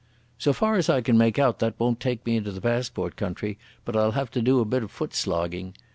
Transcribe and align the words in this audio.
"So 0.39 0.51
far 0.51 0.77
as 0.77 0.89
I 0.89 1.01
can 1.01 1.15
make 1.15 1.37
out 1.37 1.59
that 1.59 1.79
won't 1.79 1.99
take 1.99 2.25
me 2.25 2.35
into 2.35 2.51
the 2.51 2.59
passport 2.59 3.15
country, 3.15 3.59
but 3.85 3.95
I'll 3.95 4.13
have 4.13 4.31
to 4.31 4.41
do 4.41 4.59
a 4.59 4.65
bit 4.65 4.81
of 4.81 4.91
footslogging. 4.91 5.73